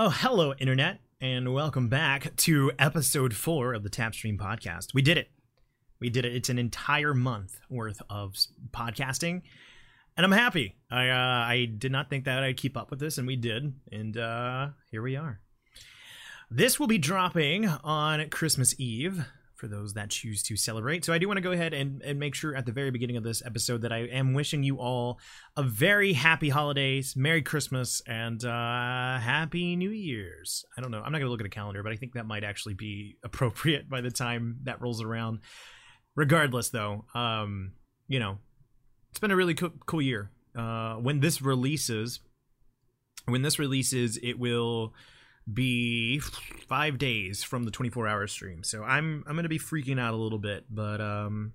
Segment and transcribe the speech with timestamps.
[0.00, 4.94] Oh, hello, Internet, and welcome back to episode four of the Tapstream podcast.
[4.94, 5.28] We did it.
[5.98, 6.36] We did it.
[6.36, 8.36] It's an entire month worth of
[8.70, 9.42] podcasting,
[10.16, 10.76] and I'm happy.
[10.88, 13.74] I uh, I did not think that I'd keep up with this, and we did,
[13.90, 15.40] and uh, here we are.
[16.48, 19.26] This will be dropping on Christmas Eve
[19.58, 21.04] for those that choose to celebrate.
[21.04, 23.16] So I do want to go ahead and, and make sure at the very beginning
[23.16, 25.18] of this episode that I am wishing you all
[25.56, 30.64] a very happy holidays, Merry Christmas, and uh, Happy New Year's.
[30.76, 30.98] I don't know.
[30.98, 33.16] I'm not going to look at a calendar, but I think that might actually be
[33.24, 35.40] appropriate by the time that rolls around.
[36.14, 37.72] Regardless, though, um,
[38.08, 38.38] you know,
[39.10, 40.30] it's been a really cool, cool year.
[40.56, 42.20] Uh, when this releases,
[43.26, 44.94] when this releases, it will
[45.52, 46.20] be
[46.68, 48.62] five days from the 24 hour stream.
[48.62, 51.52] So I'm I'm gonna be freaking out a little bit, but um,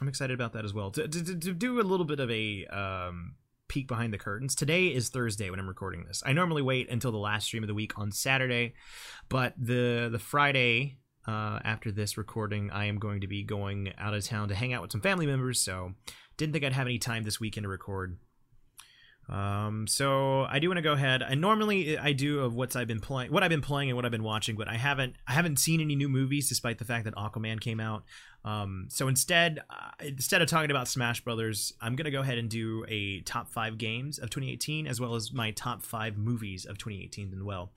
[0.00, 0.90] I'm excited about that as well.
[0.92, 3.34] To, to, to do a little bit of a um,
[3.68, 4.54] peek behind the curtains.
[4.54, 6.22] Today is Thursday when I'm recording this.
[6.24, 8.74] I normally wait until the last stream of the week on Saturday,
[9.28, 14.14] but the the Friday uh, after this recording, I am going to be going out
[14.14, 15.60] of town to hang out with some family members.
[15.60, 15.94] So
[16.36, 18.18] didn't think I'd have any time this weekend to record.
[19.28, 21.22] Um, so I do want to go ahead.
[21.22, 24.04] I normally I do of what's I've been playing, what I've been playing, and what
[24.04, 27.04] I've been watching, but I haven't I haven't seen any new movies, despite the fact
[27.04, 28.04] that Aquaman came out.
[28.44, 32.50] Um, so instead, uh, instead of talking about Smash Brothers, I'm gonna go ahead and
[32.50, 36.76] do a top five games of 2018, as well as my top five movies of
[36.76, 37.72] 2018 as well.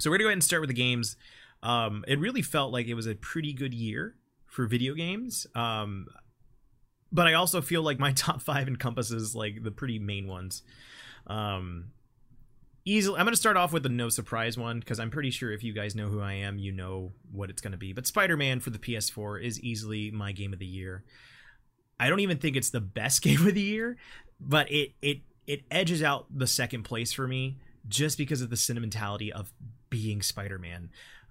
[0.00, 1.16] So we're gonna go ahead and start with the games.
[1.62, 5.46] Um, it really felt like it was a pretty good year for video games.
[5.54, 6.08] Um,
[7.12, 10.62] but I also feel like my top five encompasses like the pretty main ones.
[11.26, 11.92] Um,
[12.84, 15.62] easily, I'm gonna start off with the no surprise one because I'm pretty sure if
[15.62, 17.92] you guys know who I am, you know what it's gonna be.
[17.92, 21.04] But Spider-Man for the PS4 is easily my game of the year.
[22.00, 23.96] I don't even think it's the best game of the year,
[24.40, 28.56] but it it it edges out the second place for me just because of the
[28.56, 29.52] sentimentality of
[29.90, 30.90] being Spider-Man.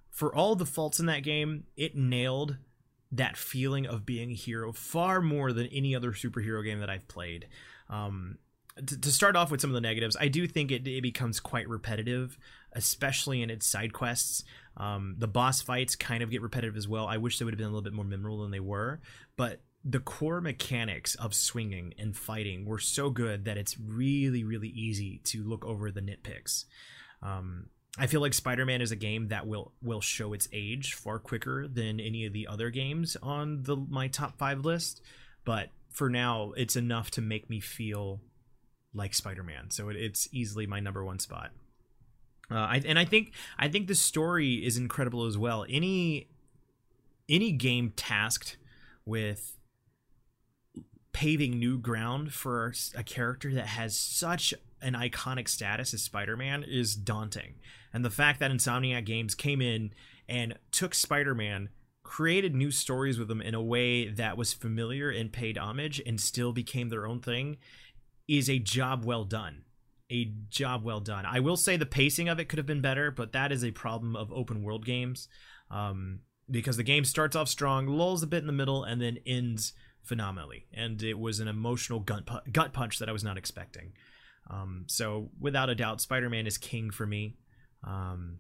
[0.10, 2.58] For all the faults in that game, it nailed
[3.12, 7.08] that feeling of being a hero far more than any other superhero game that I've
[7.08, 7.48] played.
[7.90, 8.38] Um,
[8.78, 11.40] to, to start off with some of the negatives, I do think it, it becomes
[11.40, 12.38] quite repetitive,
[12.74, 14.44] especially in its side quests.
[14.78, 17.06] Um, the boss fights kind of get repetitive as well.
[17.06, 19.02] I wish they would have been a little bit more memorable than they were,
[19.36, 24.70] but the core mechanics of swinging and fighting were so good that it's really, really
[24.70, 26.66] easy to look over the nitpicks.
[27.22, 31.20] Um, I feel like Spider-Man is a game that will will show its age far
[31.20, 35.02] quicker than any of the other games on the my top 5 list,
[35.44, 38.22] but for now it's enough to make me feel
[38.94, 39.72] like Spider-Man.
[39.72, 41.52] So it, it's easily my number 1 spot.
[42.50, 45.66] Uh, I, and I think I think the story is incredible as well.
[45.70, 46.28] Any
[47.28, 48.58] any game tasked
[49.06, 49.58] with
[51.14, 56.96] paving new ground for a character that has such an iconic status as Spider-Man is
[56.96, 57.56] daunting.
[57.94, 59.94] And the fact that Insomniac Games came in
[60.28, 61.70] and took Spider-Man,
[62.04, 66.20] created new stories with him in a way that was familiar and paid homage and
[66.20, 67.58] still became their own thing
[68.28, 69.64] is a job well done.
[70.10, 71.26] A job well done.
[71.26, 73.72] I will say the pacing of it could have been better, but that is a
[73.72, 75.28] problem of open world games.
[75.70, 76.20] Um,
[76.50, 79.72] because the game starts off strong, lulls a bit in the middle, and then ends
[80.04, 80.66] phenomenally.
[80.74, 83.94] And it was an emotional gut, gut punch that I was not expecting.
[84.50, 87.38] Um, so without a doubt, Spider-Man is king for me,
[87.86, 88.40] um,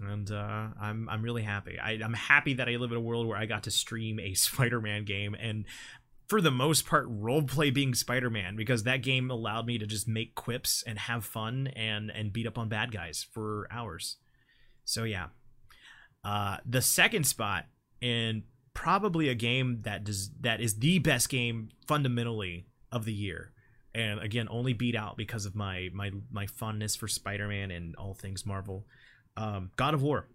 [0.00, 1.78] and uh, I'm I'm really happy.
[1.78, 4.34] I, I'm happy that I live in a world where I got to stream a
[4.34, 5.64] Spider-Man game and.
[6.28, 10.34] For the most part, roleplay being Spider-Man because that game allowed me to just make
[10.34, 14.16] quips and have fun and and beat up on bad guys for hours.
[14.84, 15.28] So yeah,
[16.24, 17.66] uh, the second spot
[18.02, 18.42] and
[18.74, 23.52] probably a game that does that is the best game fundamentally of the year
[23.96, 28.14] and again only beat out because of my my my fondness for spider-man and all
[28.14, 28.86] things marvel.
[29.36, 30.28] Um, god of war.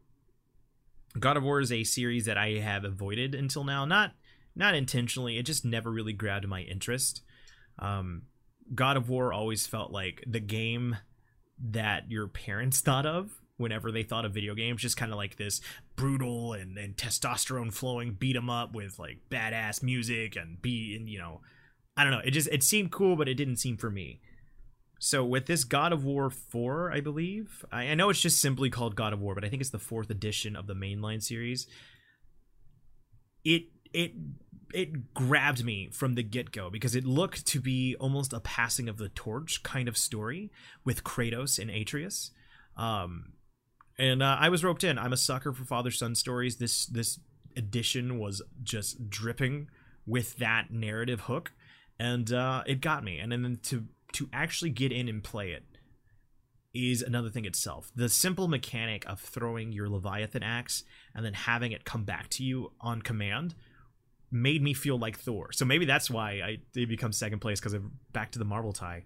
[1.20, 3.86] God of war is a series that i have avoided until now.
[3.86, 4.14] Not
[4.56, 5.38] not intentionally.
[5.38, 7.22] It just never really grabbed my interest.
[7.80, 8.24] Um,
[8.74, 10.98] god of war always felt like the game
[11.60, 15.36] that your parents thought of whenever they thought of video games just kind of like
[15.36, 15.62] this
[15.96, 21.08] brutal and, and testosterone flowing beat 'em up with like badass music and be and
[21.08, 21.42] you know
[21.98, 22.22] I don't know.
[22.24, 24.22] It just it seemed cool, but it didn't seem for me.
[25.04, 28.70] So with this God of War 4, I believe, I, I know it's just simply
[28.70, 31.66] called God of War, but I think it's the fourth edition of the mainline series.
[33.44, 34.14] It it
[34.74, 38.88] it grabbed me from the get go because it looked to be almost a passing
[38.88, 40.52] of the torch kind of story
[40.86, 42.32] with Kratos and Atreus.
[42.78, 43.34] Um,
[43.98, 44.98] and uh, I was roped in.
[44.98, 46.58] I'm a sucker for father son stories.
[46.58, 47.20] This this
[47.58, 49.68] edition was just dripping
[50.06, 51.52] with that narrative hook
[52.02, 53.20] and uh, it got me.
[53.20, 55.64] And then to to actually get in and play it,
[56.74, 57.92] is another thing itself.
[57.96, 60.84] The simple mechanic of throwing your Leviathan axe
[61.16, 63.54] and then having it come back to you on command
[64.32, 65.52] made me feel like Thor.
[65.52, 68.74] So maybe that's why I did become second place because of back to the Marvel
[68.74, 69.04] tie.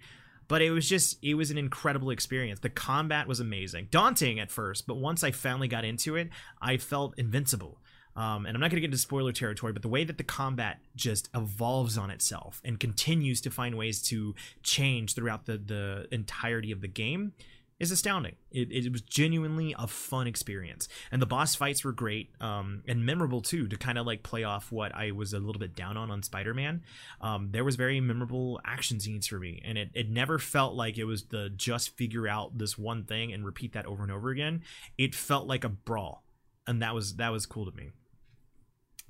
[0.48, 2.62] But it was just it was an incredible experience.
[2.62, 6.30] The combat was amazing, daunting at first, but once I finally got into it,
[6.62, 7.82] I felt invincible.
[8.16, 10.24] Um, and I'm not going to get into spoiler territory, but the way that the
[10.24, 16.08] combat just evolves on itself and continues to find ways to change throughout the the
[16.12, 17.34] entirety of the game
[17.78, 18.36] is astounding.
[18.52, 23.06] It, it was genuinely a fun experience, and the boss fights were great um, and
[23.06, 23.68] memorable too.
[23.68, 26.24] To kind of like play off what I was a little bit down on on
[26.24, 26.84] Spider-Man,
[27.20, 30.98] um, there was very memorable action scenes for me, and it it never felt like
[30.98, 34.30] it was the just figure out this one thing and repeat that over and over
[34.30, 34.64] again.
[34.98, 36.24] It felt like a brawl,
[36.66, 37.92] and that was that was cool to me.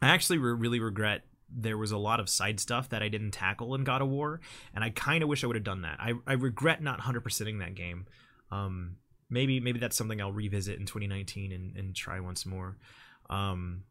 [0.05, 3.31] I actually re- really regret there was a lot of side stuff that I didn't
[3.31, 4.41] tackle in God of War,
[4.73, 5.97] and I kind of wish I would have done that.
[5.99, 8.05] I, I regret not 100%ing that game.
[8.51, 8.97] Um,
[9.29, 12.77] maybe maybe that's something I'll revisit in 2019 and, and try once more.
[13.29, 13.83] Um,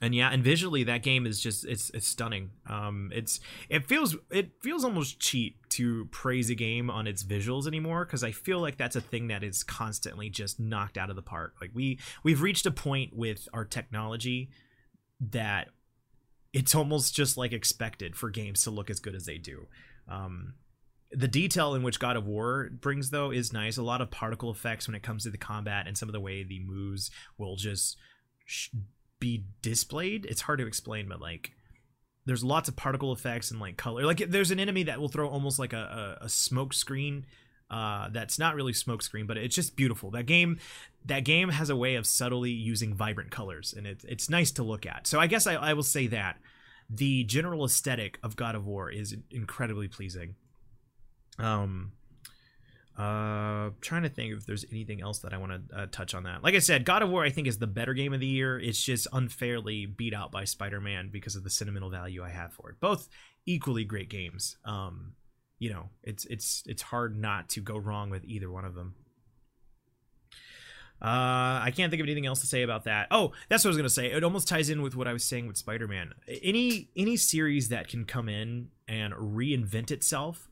[0.00, 2.50] and yeah, and visually that game is just it's it's stunning.
[2.68, 7.66] Um, it's it feels it feels almost cheap to praise a game on its visuals
[7.66, 11.16] anymore because I feel like that's a thing that is constantly just knocked out of
[11.16, 11.56] the park.
[11.60, 14.50] Like we we've reached a point with our technology
[15.20, 15.68] that
[16.52, 19.66] it's almost just like expected for games to look as good as they do.
[20.08, 20.54] Um,
[21.12, 23.76] the detail in which God of War brings though is nice.
[23.76, 26.20] A lot of particle effects when it comes to the combat and some of the
[26.20, 27.96] way the moves will just
[28.44, 28.70] sh-
[29.18, 30.24] be displayed.
[30.26, 31.52] It's hard to explain, but like
[32.26, 34.04] there's lots of particle effects and like color.
[34.04, 37.26] Like there's an enemy that will throw almost like a, a, a smoke screen.
[37.70, 40.10] Uh, that's not really smokescreen, but it's just beautiful.
[40.10, 40.58] That game,
[41.06, 44.62] that game has a way of subtly using vibrant colors, and it's it's nice to
[44.62, 45.06] look at.
[45.06, 46.38] So I guess I, I will say that
[46.88, 50.34] the general aesthetic of God of War is incredibly pleasing.
[51.38, 51.92] Um,
[52.98, 56.24] uh, trying to think if there's anything else that I want to uh, touch on
[56.24, 56.42] that.
[56.42, 58.58] Like I said, God of War I think is the better game of the year.
[58.58, 62.70] It's just unfairly beat out by Spider-Man because of the sentimental value I have for
[62.70, 62.80] it.
[62.80, 63.08] Both
[63.46, 64.56] equally great games.
[64.64, 65.14] Um,
[65.60, 68.96] you know, it's it's it's hard not to go wrong with either one of them.
[71.02, 73.06] Uh, I can't think of anything else to say about that.
[73.10, 74.10] Oh, that's what I was gonna say.
[74.10, 76.14] It almost ties in with what I was saying with Spider-Man.
[76.42, 80.48] Any any series that can come in and reinvent itself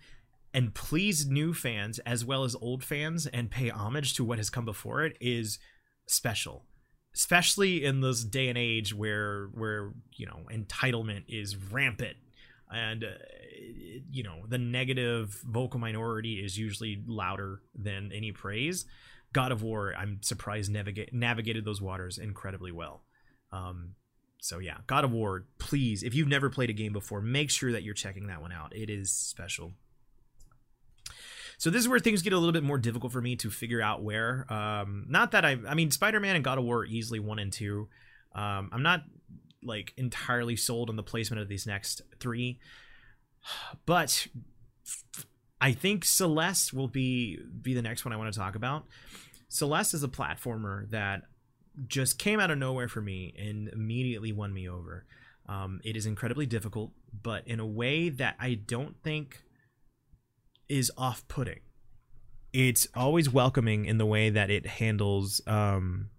[0.55, 4.51] and please new fans as well as old fans and pay homage to what has
[4.51, 5.59] come before it is
[6.07, 6.65] special
[7.15, 12.17] especially in this day and age where where you know entitlement is rampant
[12.71, 13.09] and uh,
[14.11, 18.87] you know the negative vocal minority is usually louder than any praise
[19.33, 23.03] god of war i'm surprised navigate navigated those waters incredibly well
[23.53, 23.95] um,
[24.41, 27.73] so yeah god of war please if you've never played a game before make sure
[27.73, 29.73] that you're checking that one out it is special
[31.59, 33.83] so this is where things get a little bit more difficult for me to figure
[33.83, 34.47] out where.
[34.49, 37.53] Um, not that I, I mean, Spider-Man and God of War are easily one and
[37.53, 37.89] two.
[38.33, 39.03] Um, I'm not
[39.63, 42.59] like entirely sold on the placement of these next three,
[43.87, 44.27] but
[45.61, 48.87] I think Celeste will be be the next one I want to talk about.
[49.49, 51.23] Celeste is a platformer that
[51.87, 55.07] just came out of nowhere for me and immediately won me over.
[55.49, 59.43] Um, it is incredibly difficult, but in a way that I don't think
[60.69, 61.61] is off-putting.
[62.53, 66.11] It's always welcoming in the way that it handles um,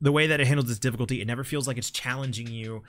[0.00, 1.20] the way that it handles this difficulty.
[1.20, 2.82] It never feels like it's challenging you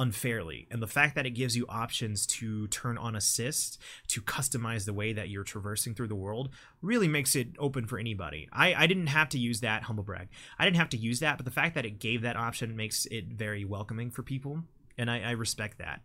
[0.00, 0.66] unfairly.
[0.70, 3.78] And the fact that it gives you options to turn on assist,
[4.08, 6.48] to customize the way that you're traversing through the world,
[6.80, 8.48] really makes it open for anybody.
[8.50, 10.28] I, I didn't have to use that, humble brag.
[10.58, 13.06] I didn't have to use that, but the fact that it gave that option makes
[13.06, 14.62] it very welcoming for people.
[14.96, 16.00] And I, I respect that.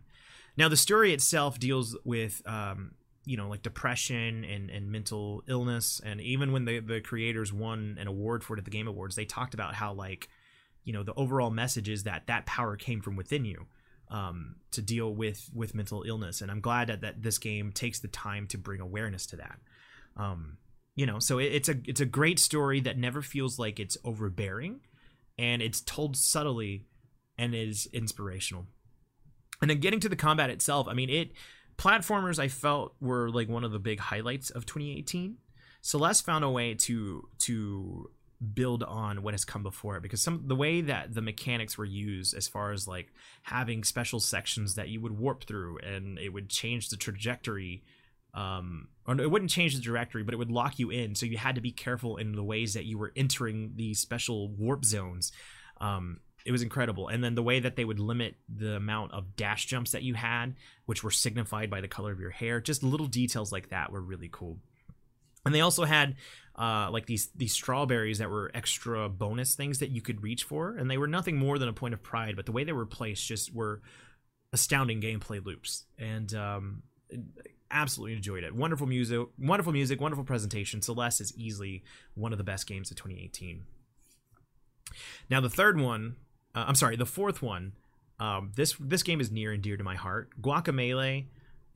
[0.58, 2.92] Now, the story itself deals with um,
[3.24, 7.98] you know like depression and, and mental illness and even when the, the creators won
[8.00, 10.28] an award for it at the game awards they talked about how like
[10.86, 13.66] you know the overall message is that that power came from within you
[14.08, 16.40] um, to deal with with mental illness.
[16.40, 19.58] And i'm glad that, that this game takes the time to bring awareness to that.
[20.16, 20.56] Um,
[20.94, 23.98] you know so it, it's a it's a great story that never feels like it's
[24.04, 24.80] overbearing
[25.36, 26.86] and it's told subtly
[27.36, 28.64] and is inspirational.
[29.60, 31.32] And then getting to the combat itself i mean it
[31.76, 35.36] platformers I felt were like one of the big highlights of 2018.
[35.82, 38.10] Celeste found a way to to
[38.54, 41.86] build on what has come before it because some the way that the mechanics were
[41.86, 43.12] used as far as like
[43.42, 47.82] having special sections that you would warp through and it would change the trajectory
[48.34, 51.38] um or it wouldn't change the trajectory but it would lock you in so you
[51.38, 55.32] had to be careful in the ways that you were entering the special warp zones
[55.80, 57.08] um it was incredible.
[57.08, 60.14] And then the way that they would limit the amount of dash jumps that you
[60.14, 60.54] had,
[60.86, 64.00] which were signified by the color of your hair, just little details like that were
[64.00, 64.58] really cool.
[65.44, 66.14] And they also had
[66.56, 70.74] uh, like these these strawberries that were extra bonus things that you could reach for,
[70.76, 72.34] and they were nothing more than a point of pride.
[72.36, 73.82] But the way they were placed just were
[74.52, 76.82] astounding gameplay loops, and um,
[77.70, 78.54] absolutely enjoyed it.
[78.54, 80.80] Wonderful music, wonderful music, wonderful presentation.
[80.80, 81.84] Celeste is easily
[82.14, 83.64] one of the best games of 2018.
[85.28, 86.16] Now the third one,
[86.54, 87.72] uh, I'm sorry, the fourth one.
[88.18, 90.30] Um, this this game is near and dear to my heart.
[90.40, 91.26] Guacamelee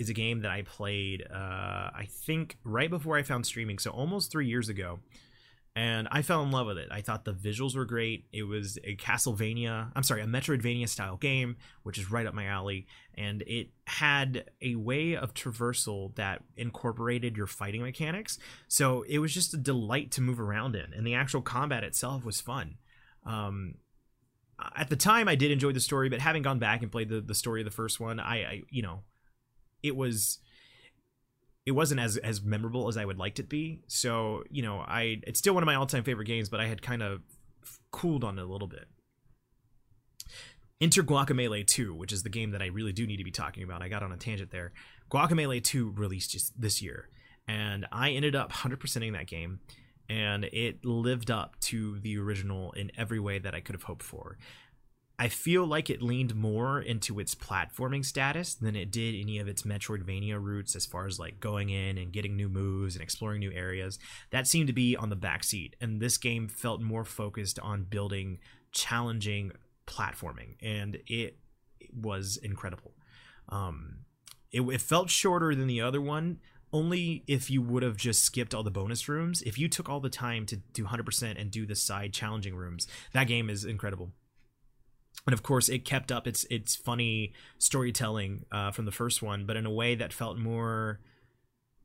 [0.00, 1.34] is a game that I played, uh,
[1.94, 4.98] I think, right before I found streaming, so almost three years ago
[5.76, 6.88] and I fell in love with it.
[6.90, 8.26] I thought the visuals were great.
[8.32, 12.46] It was a Castlevania, I'm sorry, a Metroidvania style game, which is right up my
[12.46, 18.38] alley, and it had a way of traversal that incorporated your fighting mechanics.
[18.66, 22.24] So it was just a delight to move around in, and the actual combat itself
[22.24, 22.74] was fun.
[23.24, 23.74] Um,
[24.76, 27.20] at the time, I did enjoy the story, but having gone back and played the,
[27.20, 29.02] the story of the first one, I, I you know,
[29.82, 30.38] it was
[31.66, 33.82] it wasn't as as memorable as I would liked it be.
[33.86, 36.66] So you know, I it's still one of my all time favorite games, but I
[36.66, 37.20] had kind of
[37.90, 38.88] cooled on it a little bit.
[40.80, 43.62] Enter Guacamelee 2, which is the game that I really do need to be talking
[43.62, 43.82] about.
[43.82, 44.72] I got on a tangent there.
[45.10, 47.10] Guacamelee 2 released just this year,
[47.46, 49.60] and I ended up 100%ing that game,
[50.08, 54.02] and it lived up to the original in every way that I could have hoped
[54.02, 54.38] for.
[55.20, 59.48] I feel like it leaned more into its platforming status than it did any of
[59.48, 63.40] its Metroidvania roots as far as like going in and getting new moves and exploring
[63.40, 63.98] new areas.
[64.30, 68.38] That seemed to be on the backseat, and this game felt more focused on building
[68.72, 69.52] challenging
[69.86, 71.36] platforming, and it
[71.94, 72.94] was incredible.
[73.50, 74.06] Um,
[74.50, 76.38] it, it felt shorter than the other one,
[76.72, 79.42] only if you would have just skipped all the bonus rooms.
[79.42, 82.86] If you took all the time to do 100% and do the side challenging rooms,
[83.12, 84.12] that game is incredible
[85.26, 89.46] and of course it kept up its its funny storytelling uh, from the first one
[89.46, 91.00] but in a way that felt more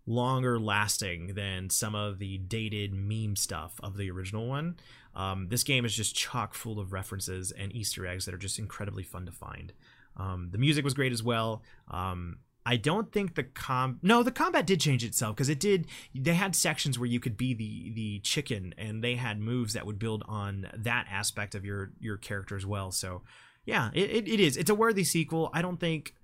[0.07, 4.75] longer lasting than some of the dated meme stuff of the original one.
[5.15, 8.59] Um, this game is just chock full of references and easter eggs that are just
[8.59, 9.73] incredibly fun to find.
[10.17, 11.63] Um, the music was great as well.
[11.89, 15.87] Um, I don't think the com no the combat did change itself because it did
[16.15, 19.85] they had sections where you could be the the chicken and they had moves that
[19.85, 22.91] would build on that aspect of your your character as well.
[22.91, 23.21] So
[23.65, 24.57] yeah it, it, it is.
[24.57, 25.51] It's a worthy sequel.
[25.53, 26.15] I don't think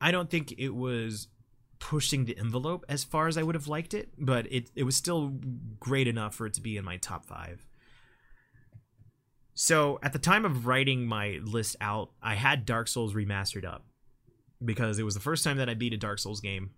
[0.00, 1.28] I don't think it was
[1.78, 4.96] pushing the envelope as far as I would have liked it but it it was
[4.96, 5.32] still
[5.78, 7.64] great enough for it to be in my top five.
[9.54, 13.84] So at the time of writing my list out I had Dark Souls remastered up
[14.64, 16.70] because it was the first time that I beat a Dark Souls game.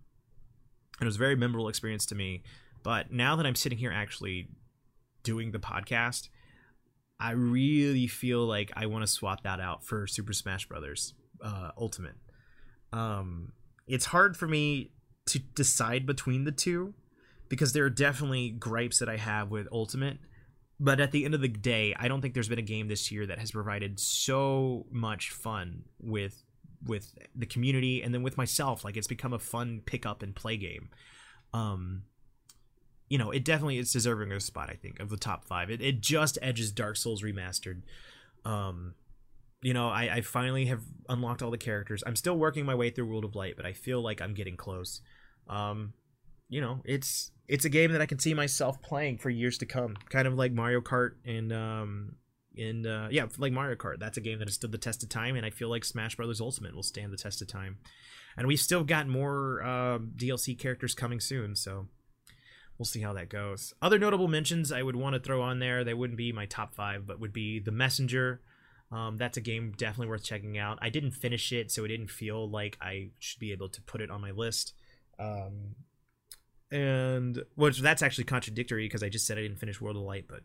[0.98, 2.42] And it was a very memorable experience to me.
[2.82, 4.48] But now that I'm sitting here actually
[5.22, 6.28] doing the podcast,
[7.18, 11.70] I really feel like I want to swap that out for Super Smash Brothers uh,
[11.78, 12.16] Ultimate.
[12.92, 13.52] Um,
[13.86, 14.92] it's hard for me
[15.26, 16.94] to decide between the two
[17.48, 20.18] because there are definitely gripes that I have with Ultimate.
[20.80, 23.10] But at the end of the day, I don't think there's been a game this
[23.10, 26.42] year that has provided so much fun with
[26.86, 30.34] with the community and then with myself like it's become a fun pick up and
[30.34, 30.88] play game.
[31.52, 32.02] Um
[33.08, 35.70] you know it definitely is deserving of a spot i think of the top five.
[35.70, 37.82] It, it just edges dark souls remastered.
[38.44, 38.94] Um
[39.62, 42.02] you know I, I finally have unlocked all the characters.
[42.06, 44.56] I'm still working my way through world of light but i feel like i'm getting
[44.56, 45.00] close.
[45.48, 45.94] Um
[46.48, 49.66] you know it's it's a game that i can see myself playing for years to
[49.66, 52.16] come kind of like mario kart and um
[52.56, 55.08] and uh, yeah, like Mario Kart, that's a game that has stood the test of
[55.08, 57.78] time, and I feel like Smash Brothers Ultimate will stand the test of time.
[58.37, 61.87] And we've still got more uh, DLC characters coming soon, so
[62.78, 63.73] we'll see how that goes.
[63.80, 66.75] Other notable mentions I would want to throw on there, they wouldn't be my top
[66.75, 68.40] five, but would be The Messenger.
[68.90, 70.78] Um, that's a game definitely worth checking out.
[70.82, 74.00] I didn't finish it, so it didn't feel like I should be able to put
[74.00, 74.75] it on my list.
[75.18, 75.76] Um,
[76.70, 80.26] and which that's actually contradictory because I just said I didn't finish World of Light,
[80.28, 80.40] but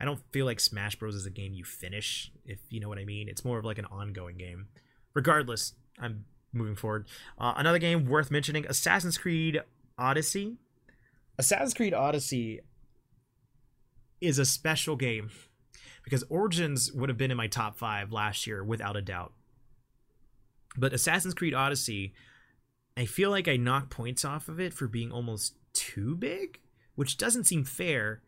[0.00, 2.98] I don't feel like Smash Bros is a game you finish, if you know what
[2.98, 3.28] I mean.
[3.28, 4.68] It's more of like an ongoing game.
[5.14, 7.08] Regardless, I'm moving forward.
[7.38, 9.60] Uh, another game worth mentioning: Assassin's Creed
[9.98, 10.56] Odyssey.
[11.38, 12.60] Assassin's Creed Odyssey
[14.20, 15.30] is a special game
[16.04, 19.32] because Origins would have been in my top five last year without a doubt.
[20.76, 22.14] But Assassin's Creed Odyssey,
[22.96, 26.60] I feel like I knocked points off of it for being almost too big,
[26.94, 28.22] which doesn't seem fair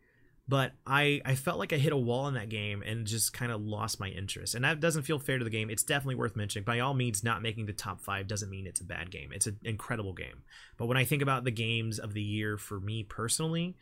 [0.51, 3.53] but I, I felt like I hit a wall in that game and just kind
[3.53, 4.53] of lost my interest.
[4.53, 5.69] And that doesn't feel fair to the game.
[5.69, 6.65] It's definitely worth mentioning.
[6.65, 9.31] By all means, not making the top five doesn't mean it's a bad game.
[9.33, 10.43] It's an incredible game.
[10.75, 13.77] But when I think about the games of the year for me personally,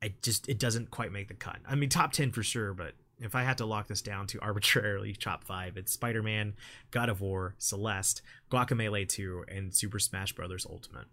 [0.00, 1.56] I just it doesn't quite make the cut.
[1.68, 4.38] I mean, top ten for sure, but if I had to lock this down to
[4.42, 6.54] arbitrarily top five, it's Spider Man,
[6.92, 10.64] God of War, Celeste, Guacamelee 2, and Super Smash Bros.
[10.70, 11.06] Ultimate.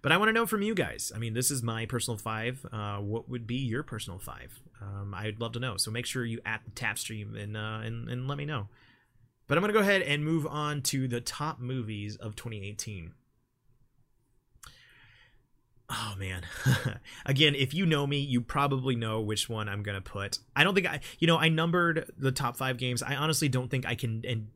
[0.00, 1.10] But I want to know from you guys.
[1.14, 2.64] I mean, this is my personal five.
[2.72, 4.60] Uh, what would be your personal five?
[4.80, 5.76] Um, I'd love to know.
[5.76, 8.68] So make sure you at the tap stream and, uh, and and let me know.
[9.48, 13.12] But I'm gonna go ahead and move on to the top movies of 2018.
[15.90, 16.42] Oh man.
[17.26, 20.38] Again, if you know me, you probably know which one I'm going to put.
[20.54, 23.02] I don't think I you know, I numbered the top 5 games.
[23.02, 24.48] I honestly don't think I can and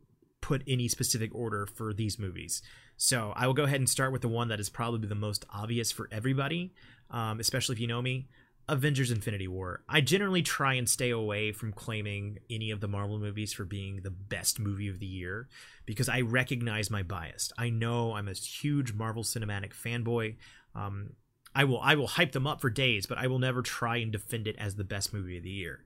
[0.43, 2.61] put any specific order for these movies.
[3.05, 5.45] So, I will go ahead and start with the one that is probably the most
[5.53, 6.73] obvious for everybody,
[7.11, 8.29] um, especially if you know me.
[8.69, 9.83] Avengers Infinity War.
[9.89, 14.03] I generally try and stay away from claiming any of the Marvel movies for being
[14.03, 15.49] the best movie of the year
[15.85, 17.53] because I recognize my bias.
[17.59, 20.37] I know I'm a huge Marvel Cinematic fanboy.
[20.77, 21.15] Um,
[21.57, 24.13] I will I will hype them up for days, but I will never try and
[24.13, 25.81] defend it as the best movie of the year.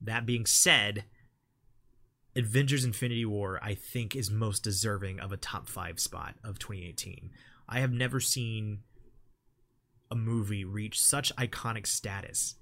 [0.00, 1.04] That being said,
[2.40, 7.30] Avengers Infinity War I think is most deserving of a top 5 spot of 2018.
[7.68, 8.80] I have never seen
[10.10, 12.56] a movie reach such iconic status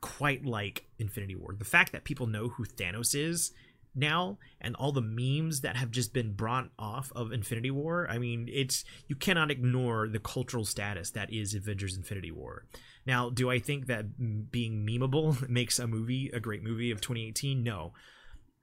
[0.00, 1.54] quite like Infinity War.
[1.58, 3.52] The fact that people know who Thanos is
[3.94, 8.06] now and all the memes that have just been brought off of Infinity War.
[8.10, 12.66] I mean, it's you cannot ignore the cultural status that is Avengers Infinity War.
[13.06, 17.62] Now, do I think that being memeable makes a movie a great movie of 2018?
[17.62, 17.92] No.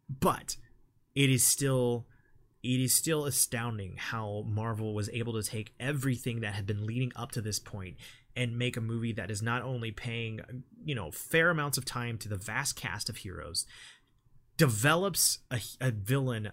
[0.10, 0.58] But
[1.16, 2.08] it is still
[2.62, 7.12] it is still astounding how Marvel was able to take everything that had been leading
[7.16, 7.96] up to this point
[8.36, 10.42] and make a movie that is not only paying,
[10.84, 13.66] you know, fair amounts of time to the vast cast of heroes,
[14.58, 16.51] develops a, a villain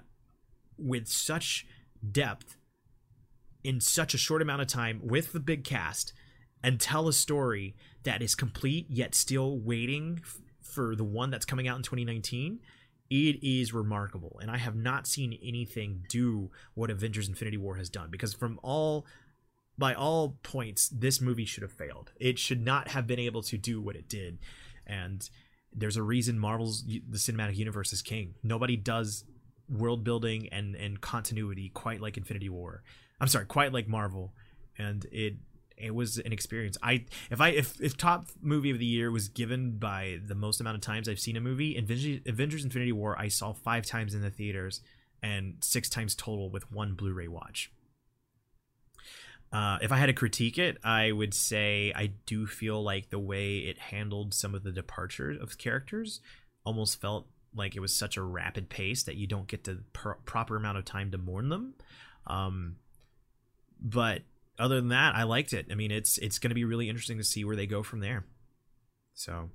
[0.78, 1.66] with such
[2.08, 2.56] depth
[3.64, 6.12] in such a short amount of time with the big cast
[6.62, 11.44] and tell a story that is complete yet still waiting f- for the one that's
[11.44, 12.60] coming out in 2019
[13.10, 17.88] it is remarkable and i have not seen anything do what avengers infinity war has
[17.88, 19.06] done because from all
[19.78, 23.56] by all points this movie should have failed it should not have been able to
[23.56, 24.38] do what it did
[24.86, 25.28] and
[25.76, 28.34] there's a reason Marvel's the cinematic universe is king.
[28.42, 29.24] Nobody does
[29.68, 32.82] world building and and continuity quite like Infinity War.
[33.20, 34.32] I'm sorry, quite like Marvel,
[34.78, 35.34] and it
[35.76, 36.76] it was an experience.
[36.82, 40.60] I if I if if top movie of the year was given by the most
[40.60, 44.14] amount of times I've seen a movie, Avengers, Avengers Infinity War I saw five times
[44.14, 44.80] in the theaters
[45.22, 47.70] and six times total with one Blu-ray watch.
[49.52, 53.18] Uh, if I had to critique it, I would say I do feel like the
[53.18, 56.20] way it handled some of the departures of characters
[56.64, 60.18] almost felt like it was such a rapid pace that you don't get the per-
[60.26, 61.74] proper amount of time to mourn them.
[62.26, 62.76] Um,
[63.80, 64.22] but
[64.58, 65.66] other than that, I liked it.
[65.70, 68.00] I mean, it's it's going to be really interesting to see where they go from
[68.00, 68.26] there.
[69.14, 69.50] So,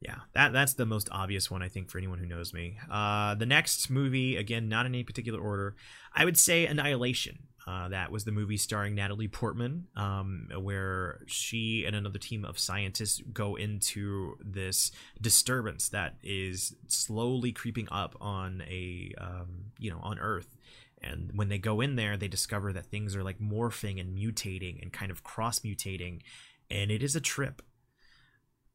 [0.00, 2.78] yeah, that that's the most obvious one I think for anyone who knows me.
[2.90, 5.76] Uh, the next movie, again, not in any particular order,
[6.14, 7.38] I would say Annihilation.
[7.66, 12.58] Uh, that was the movie starring Natalie Portman, um, where she and another team of
[12.58, 20.00] scientists go into this disturbance that is slowly creeping up on a, um, you know,
[20.02, 20.56] on Earth.
[21.02, 24.82] And when they go in there, they discover that things are like morphing and mutating
[24.82, 26.22] and kind of cross mutating,
[26.70, 27.62] and it is a trip.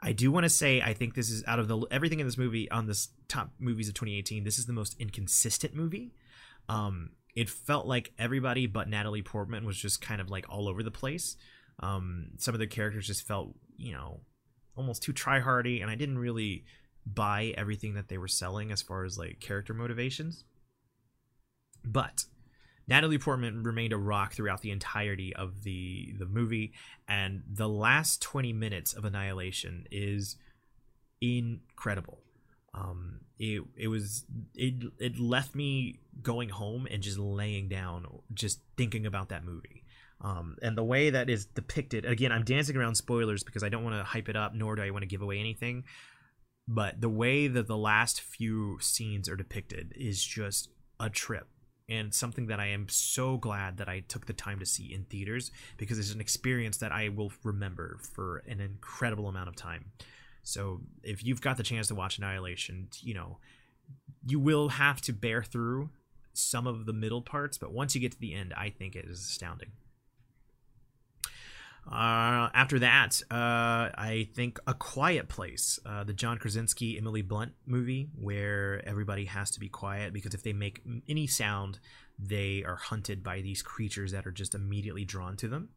[0.02, 2.38] I do want to say I think this is out of the everything in this
[2.38, 4.44] movie on this top movies of 2018.
[4.44, 6.14] This is the most inconsistent movie.
[6.68, 10.84] Um, it felt like everybody but Natalie Portman was just kind of like all over
[10.84, 11.38] the place.
[11.80, 14.22] Um, some of the characters just felt, you know,
[14.76, 16.66] almost too tryhardy, and I didn't really
[17.06, 20.46] buy everything that they were selling as far as like character motivations.
[21.84, 22.26] But
[22.88, 26.74] Natalie Portman remained a rock throughout the entirety of the the movie,
[27.08, 30.36] and the last twenty minutes of Annihilation is
[31.22, 32.19] incredible.
[32.74, 38.60] Um, it it was it it left me going home and just laying down, just
[38.78, 39.84] thinking about that movie.
[40.22, 43.84] Um, and the way that is depicted again, I'm dancing around spoilers because I don't
[43.84, 45.84] want to hype it up, nor do I want to give away anything.
[46.67, 50.69] But the way that the last few scenes are depicted is just
[51.00, 51.48] a trip
[51.89, 55.04] and something that I am so glad that I took the time to see in
[55.06, 59.91] theaters because it's an experience that I will remember for an incredible amount of time.
[60.43, 63.38] So if you've got the chance to watch Annihilation, you know,
[64.26, 65.89] you will have to bear through
[66.34, 69.06] some of the middle parts, but once you get to the end, I think it
[69.06, 69.72] is astounding.
[71.86, 77.54] Uh, after that, uh, I think A Quiet Place, uh, the John Krasinski, Emily Blunt
[77.65, 81.80] movie, where everybody has to be quiet because if they make any sound,
[82.17, 85.69] they are hunted by these creatures that are just immediately drawn to them.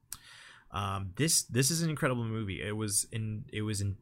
[0.71, 2.63] Um, this this is an incredible movie.
[2.63, 3.97] It was in it was in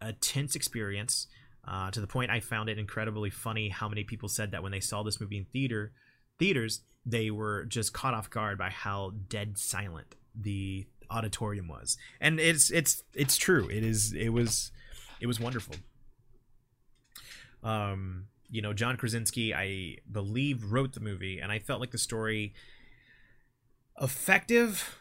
[0.00, 1.26] a tense experience
[1.66, 4.72] uh, to the point I found it incredibly funny how many people said that when
[4.72, 5.92] they saw this movie in theater
[6.38, 11.96] theaters they were just caught off guard by how dead silent the auditorium was.
[12.20, 13.68] And it's it's it's true.
[13.68, 14.72] It is it was
[15.20, 15.76] it was wonderful.
[17.62, 21.96] Um you know john krasinski i believe wrote the movie and i felt like the
[21.96, 22.52] story
[24.00, 24.98] effective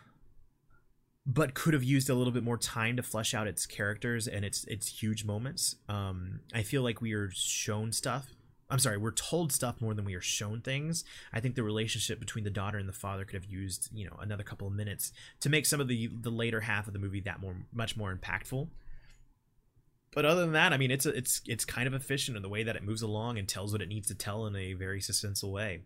[1.26, 4.44] but could have used a little bit more time to flesh out its characters and
[4.44, 5.76] its its huge moments.
[5.88, 8.28] Um i feel like we are shown stuff
[8.72, 11.04] I'm sorry, we're told stuff more than we are shown things.
[11.34, 14.18] I think the relationship between the daughter and the father could have used, you know,
[14.22, 17.20] another couple of minutes to make some of the the later half of the movie
[17.22, 18.70] that more much more impactful.
[20.14, 22.50] But other than that, I mean, it's a, it's it's kind of efficient in the
[22.50, 25.02] way that it moves along and tells what it needs to tell in a very
[25.02, 25.82] suspenseful way.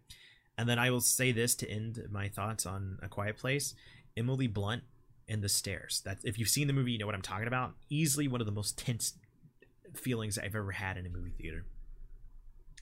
[0.57, 3.73] And then I will say this to end my thoughts on A Quiet Place:
[4.15, 4.83] Emily Blunt
[5.27, 6.01] and the stairs.
[6.05, 7.73] That if you've seen the movie, you know what I'm talking about.
[7.89, 9.13] Easily one of the most tense
[9.95, 11.65] feelings I've ever had in a movie theater.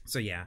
[0.04, 0.44] So yeah,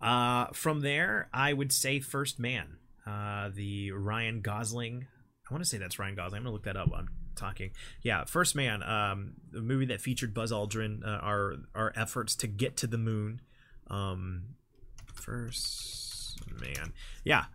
[0.00, 5.06] uh, from there I would say First Man, uh, the Ryan Gosling.
[5.48, 6.38] I want to say that's Ryan Gosling.
[6.38, 6.90] I'm gonna look that up.
[6.94, 7.70] I'm talking.
[8.02, 11.04] Yeah, First Man, um, the movie that featured Buzz Aldrin.
[11.04, 13.40] Uh, our our efforts to get to the moon.
[13.88, 14.56] Um,
[15.14, 16.92] First Man,
[17.24, 17.46] yeah,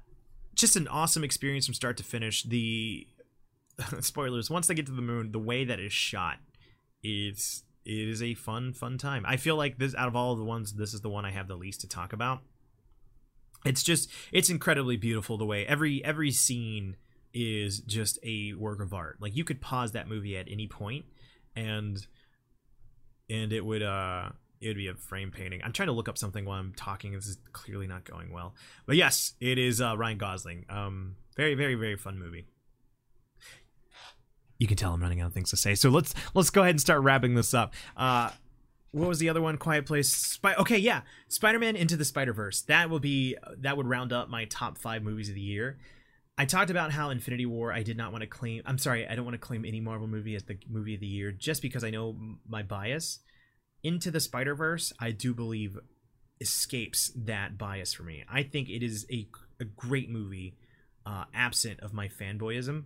[0.55, 2.43] just an awesome experience from start to finish.
[2.43, 3.07] The
[3.99, 4.49] spoilers.
[4.49, 6.37] Once they get to the moon, the way that is shot
[7.03, 9.23] is it is a fun fun time.
[9.27, 11.47] I feel like this out of all the ones this is the one i have
[11.47, 12.41] the least to talk about.
[13.65, 16.95] It's just it's incredibly beautiful the way every every scene
[17.33, 19.17] is just a work of art.
[19.19, 21.05] Like you could pause that movie at any point
[21.55, 22.05] and
[23.29, 24.29] and it would uh
[24.61, 25.61] it would be a frame painting.
[25.63, 28.55] I'm trying to look up something while i'm talking this is clearly not going well.
[28.85, 30.65] But yes it is uh ryan gosling.
[30.69, 32.47] Um very very very fun movie
[34.63, 35.75] you can tell I'm running out of things to say.
[35.75, 37.73] So let's let's go ahead and start wrapping this up.
[37.97, 38.31] Uh,
[38.91, 39.57] what was the other one?
[39.57, 40.07] Quiet Place.
[40.09, 42.61] Spy- okay, yeah, Spider-Man Into the Spider-Verse.
[42.61, 45.79] That will be that would round up my top five movies of the year.
[46.37, 47.73] I talked about how Infinity War.
[47.73, 48.63] I did not want to claim.
[48.65, 51.07] I'm sorry, I don't want to claim any Marvel movie as the movie of the
[51.07, 52.15] year just because I know
[52.47, 53.19] my bias.
[53.83, 55.77] Into the Spider Verse, I do believe
[56.39, 58.23] escapes that bias for me.
[58.31, 59.27] I think it is a,
[59.59, 60.55] a great movie,
[61.05, 62.85] uh, absent of my fanboyism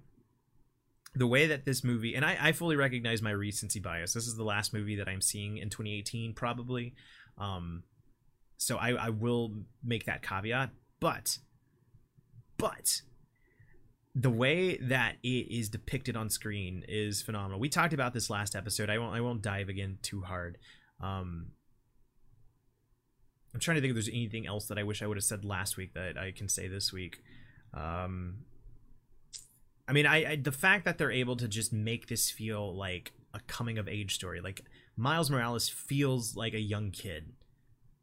[1.16, 4.14] the way that this movie and I, I fully recognize my recency bias.
[4.14, 6.94] This is the last movie that i'm seeing in 2018 probably.
[7.38, 7.84] Um
[8.58, 11.38] so i i will make that caveat but
[12.58, 13.02] but
[14.16, 17.60] the way that it is depicted on screen is phenomenal.
[17.60, 18.90] We talked about this last episode.
[18.90, 20.58] I won't i won't dive again too hard.
[21.02, 21.48] Um
[23.54, 25.46] i'm trying to think if there's anything else that i wish i would have said
[25.46, 27.22] last week that i can say this week.
[27.74, 28.40] Um
[29.88, 33.14] I mean, I, I, the fact that they're able to just make this feel like
[33.34, 34.62] a coming of age story, like
[34.96, 37.34] Miles Morales feels like a young kid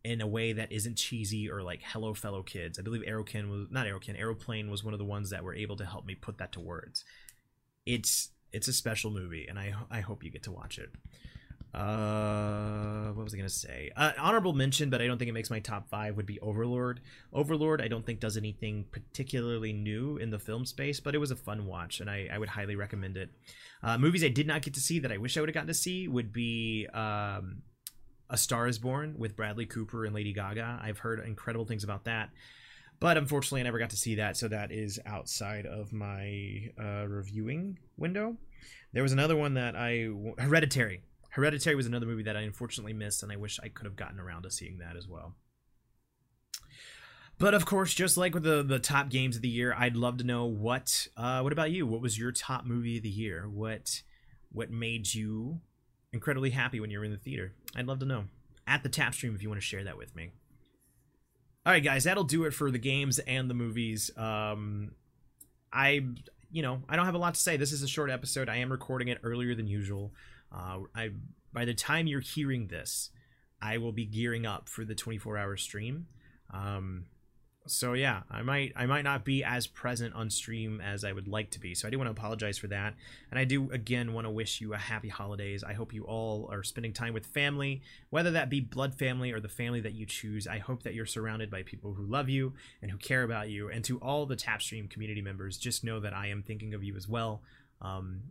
[0.05, 2.79] in a way that isn't cheesy or like hello fellow kids.
[2.79, 5.77] I believe Aerokin was not Aerokin, Aeroplane was one of the ones that were able
[5.77, 7.05] to help me put that to words.
[7.87, 10.90] It's it's a special movie, and I I hope you get to watch it.
[11.74, 13.90] Uh, what was I gonna say?
[13.96, 16.16] Uh, honorable mention, but I don't think it makes my top five.
[16.16, 17.00] Would be Overlord.
[17.32, 21.32] Overlord, I don't think does anything particularly new in the film space, but it was
[21.32, 23.30] a fun watch, and I, I would highly recommend it.
[23.82, 25.68] Uh, movies I did not get to see that I wish I would have gotten
[25.68, 27.62] to see would be um,
[28.30, 30.78] A Star Is Born with Bradley Cooper and Lady Gaga.
[30.80, 32.30] I've heard incredible things about that,
[33.00, 37.06] but unfortunately, I never got to see that, so that is outside of my uh,
[37.08, 38.37] reviewing window.
[38.92, 40.08] There was another one that I
[40.38, 41.02] Hereditary.
[41.35, 44.20] Hereditary was another movie that I unfortunately missed, and I wish I could have gotten
[44.20, 45.35] around to seeing that as well.
[47.38, 50.18] But of course, just like with the the top games of the year, I'd love
[50.18, 51.88] to know what uh, what about you?
[51.88, 53.49] What was your top movie of the year?
[53.49, 54.03] What
[54.53, 55.61] what made you
[56.12, 57.53] incredibly happy when you were in the theater?
[57.75, 58.27] I'd love to know.
[58.68, 60.31] At the tap stream if you want to share that with me.
[61.66, 64.09] All right, guys, that'll do it for the games and the movies.
[64.16, 64.92] Um,
[65.73, 66.07] I
[66.53, 67.57] you know I don't have a lot to say.
[67.57, 68.49] This is a short episode.
[68.49, 70.12] I am recording it earlier than usual.
[70.54, 71.10] Uh, I
[71.52, 73.10] by the time you're hearing this,
[73.60, 76.06] I will be gearing up for the 24 hour stream.
[76.52, 77.06] Um,
[77.66, 81.26] so yeah, I might I might not be as present on stream as I would
[81.26, 81.74] like to be.
[81.74, 82.94] So I do want to apologize for that.
[83.30, 85.64] And I do again want to wish you a happy holidays.
[85.64, 89.40] I hope you all are spending time with family, whether that be blood family or
[89.40, 90.46] the family that you choose.
[90.46, 93.70] I hope that you're surrounded by people who love you and who care about you.
[93.70, 96.96] And to all the Tapstream community members, just know that I am thinking of you
[96.96, 97.40] as well.
[97.80, 98.24] Um,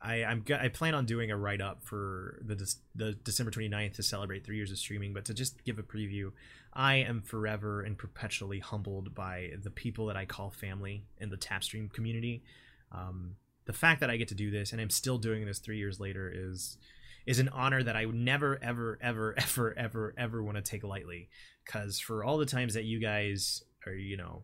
[0.00, 4.02] I, I'm I plan on doing a write up for the the December 29th to
[4.02, 6.30] celebrate three years of streaming, but to just give a preview,
[6.72, 11.36] I am forever and perpetually humbled by the people that I call family in the
[11.36, 12.44] Tapstream community.
[12.92, 15.78] Um, the fact that I get to do this and I'm still doing this three
[15.78, 16.78] years later is
[17.26, 20.84] is an honor that I would never ever ever ever ever ever want to take
[20.84, 21.28] lightly.
[21.64, 24.42] Because for all the times that you guys are, you know,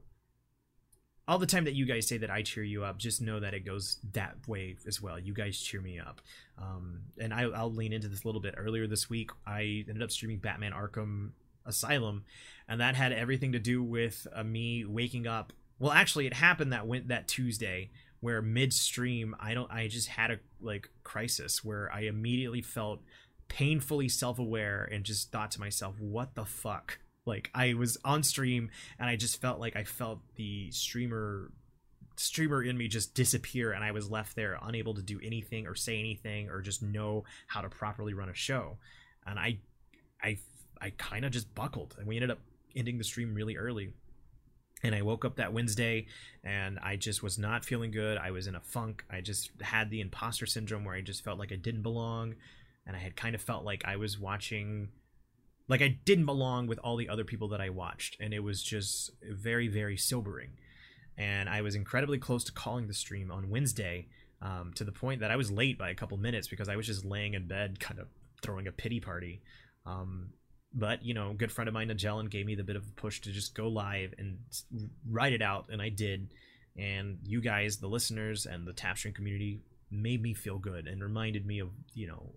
[1.27, 3.55] all the time that you guys say that I cheer you up, just know that
[3.55, 5.19] it goes that way as well.
[5.19, 6.21] You guys cheer me up.
[6.59, 8.55] Um, and I, I'll lean into this a little bit.
[8.57, 11.31] Earlier this week, I ended up streaming Batman Arkham
[11.65, 12.25] Asylum,
[12.69, 15.53] and that had everything to do with uh, me waking up.
[15.79, 20.31] Well, actually, it happened that went that Tuesday where midstream I don't I just had
[20.31, 23.01] a like crisis where I immediately felt
[23.49, 28.71] painfully self-aware and just thought to myself, "What the fuck?" Like I was on stream
[28.99, 31.51] and I just felt like I felt the streamer
[32.17, 35.75] streamer in me just disappear and I was left there unable to do anything or
[35.75, 38.79] say anything or just know how to properly run a show.
[39.27, 39.59] And I
[40.23, 40.39] I
[40.81, 42.41] I kind of just buckled and we ended up
[42.77, 43.93] ending the stream really early.
[44.83, 46.09] And I woke up that Wednesday
[46.43, 48.19] and I just was not feeling good.
[48.19, 49.03] I was in a funk.
[49.11, 52.35] I just had the imposter syndrome where I just felt like I didn't belong
[52.87, 54.91] and I had kind of felt like I was watching
[55.69, 58.63] like I didn't belong with all the other people that I watched and it was
[58.63, 60.51] just very very sobering.
[61.17, 64.09] And I was incredibly close to calling the stream on Wednesday
[64.43, 66.87] um, to the point that I was late by a couple minutes because I was
[66.87, 68.09] just laying in bed kind of
[68.43, 69.43] throwing a pity party.
[69.87, 70.31] Um,
[70.73, 73.01] but you know, a good friend of mine, Nagellan, gave me the bit of a
[73.01, 74.39] push to just go live and
[75.09, 76.33] write it out, and I did.
[76.77, 81.47] And you guys, the listeners, and the Tapstream community made me feel good and reminded
[81.47, 82.33] me of you know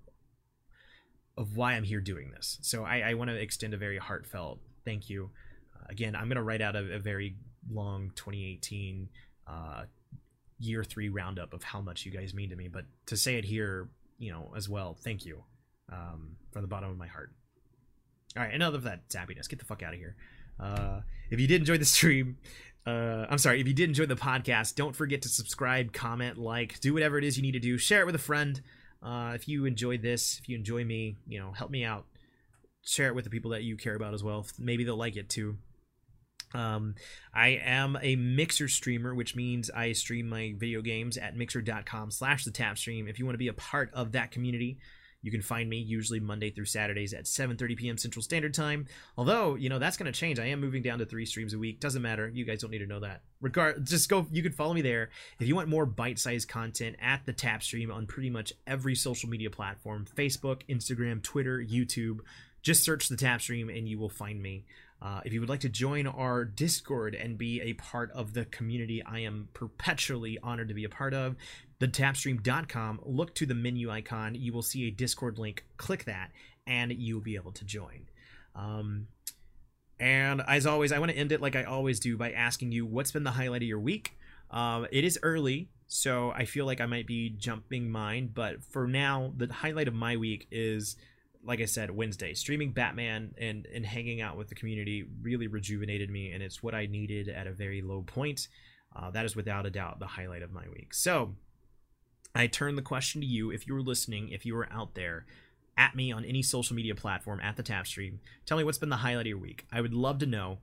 [1.38, 2.58] of why I'm here doing this.
[2.62, 5.30] So I, I want to extend a very heartfelt thank you.
[5.76, 7.36] Uh, again, I'm going to write out a, a, very
[7.69, 9.10] long 2018
[9.47, 9.84] uh,
[10.60, 13.43] year three roundup of how much you guys mean to me, but to say it
[13.43, 15.43] here, you know, as well, thank you
[15.91, 17.32] um, from the bottom of my heart.
[18.38, 19.50] All right, enough of that zappiness.
[19.50, 20.15] Get the fuck out of here.
[20.58, 22.38] Uh, if you did enjoy the stream,
[22.86, 26.80] uh, I'm sorry, if you did enjoy the podcast, don't forget to subscribe, comment, like,
[26.80, 27.78] do whatever it is you need to do.
[27.78, 28.62] Share it with a friend.
[29.02, 32.06] Uh, if you enjoyed this, if you enjoy me, you know, help me out.
[32.84, 34.46] Share it with the people that you care about as well.
[34.58, 35.58] Maybe they'll like it too.
[36.54, 36.96] Um,
[37.34, 42.46] I am a Mixer streamer, which means I stream my video games at mixer.com slash
[42.46, 43.08] the tap stream.
[43.08, 44.78] If you want to be a part of that community,
[45.28, 47.98] you can find me usually Monday through Saturdays at 7:30 p.m.
[47.98, 48.86] Central Standard Time.
[49.18, 50.40] Although, you know, that's going to change.
[50.40, 51.82] I am moving down to 3 streams a week.
[51.82, 52.30] Doesn't matter.
[52.34, 53.24] You guys don't need to know that.
[53.42, 55.10] Regard just go you can follow me there.
[55.38, 59.28] If you want more bite-sized content at the Tap Stream on pretty much every social
[59.28, 62.20] media platform, Facebook, Instagram, Twitter, YouTube,
[62.62, 64.63] just search the Tap Stream and you will find me.
[65.02, 68.46] Uh, if you would like to join our Discord and be a part of the
[68.46, 71.36] community, I am perpetually honored to be a part of.
[71.80, 73.02] TheTapstream.com.
[73.04, 74.36] Look to the menu icon.
[74.36, 75.66] You will see a Discord link.
[75.78, 76.32] Click that,
[76.66, 78.08] and you'll be able to join.
[78.56, 79.08] Um,
[80.00, 82.86] and as always, I want to end it like I always do by asking you
[82.86, 84.13] what's been the highlight of your week.
[84.52, 88.88] Um, it is early, so I feel like I might be jumping mine, but for
[88.88, 90.96] now, the highlight of my week is
[91.48, 96.10] like I said, Wednesday, streaming Batman and and hanging out with the community really rejuvenated
[96.10, 98.50] me, and it's what I needed at a very low point.
[98.96, 100.94] Uh, that is without a doubt the highlight of my week.
[100.94, 101.36] So,
[102.39, 103.52] I turn the question to you.
[103.52, 105.26] If you were listening, if you were out there,
[105.78, 108.89] at me on any social media platform at the Tap Stream, tell me what's been
[108.89, 109.65] the highlight of your week.
[109.71, 110.60] I would love to know.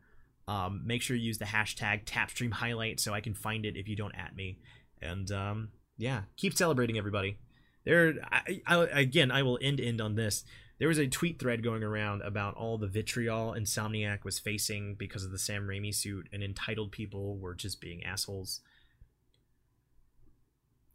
[0.47, 3.89] Um, make sure you use the hashtag TapStream highlight so I can find it if
[3.89, 4.59] you don't at me.
[5.01, 7.39] And um, yeah, keep celebrating, everybody.
[7.85, 10.45] There, I, I, again, I will end end on this
[10.79, 15.25] there was a tweet thread going around about all the vitriol Insomniac was facing because
[15.25, 18.61] of the Sam Raimi suit, and entitled people were just being assholes.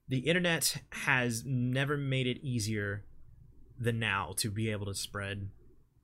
[0.09, 3.05] The internet has never made it easier
[3.79, 5.49] than now to be able to spread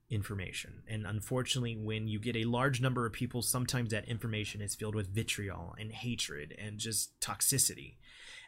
[0.10, 0.84] information.
[0.88, 4.94] And unfortunately, when you get a large number of people, sometimes that information is filled
[4.94, 7.96] with vitriol and hatred and just toxicity.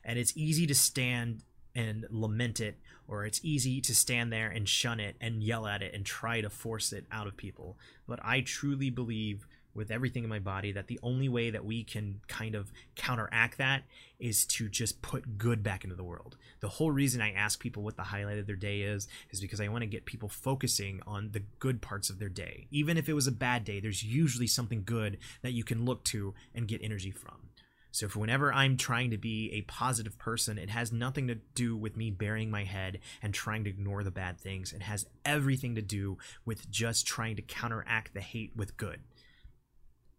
[0.03, 1.43] And it's easy to stand
[1.75, 5.81] and lament it, or it's easy to stand there and shun it and yell at
[5.81, 7.77] it and try to force it out of people.
[8.07, 11.83] But I truly believe with everything in my body that the only way that we
[11.83, 13.83] can kind of counteract that
[14.19, 16.35] is to just put good back into the world.
[16.59, 19.61] The whole reason I ask people what the highlight of their day is is because
[19.61, 22.67] I want to get people focusing on the good parts of their day.
[22.71, 26.03] Even if it was a bad day, there's usually something good that you can look
[26.05, 27.49] to and get energy from.
[27.91, 31.75] So for whenever I'm trying to be a positive person, it has nothing to do
[31.75, 34.71] with me burying my head and trying to ignore the bad things.
[34.71, 38.99] It has everything to do with just trying to counteract the hate with good.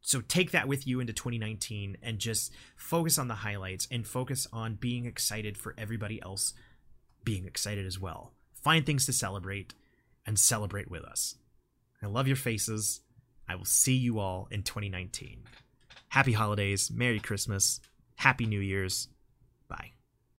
[0.00, 4.46] So take that with you into 2019 and just focus on the highlights and focus
[4.52, 6.54] on being excited for everybody else
[7.24, 8.32] being excited as well.
[8.54, 9.74] Find things to celebrate
[10.24, 11.34] and celebrate with us.
[12.02, 13.00] I love your faces.
[13.48, 15.44] I will see you all in 2019
[16.08, 17.80] happy holidays, Merry Christmas,
[18.16, 19.08] Happy New Year's.